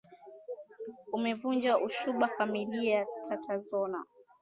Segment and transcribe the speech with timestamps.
[1.17, 3.99] Umevunja usuhuba, familia zazozana,